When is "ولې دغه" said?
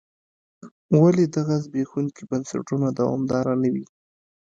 1.01-1.55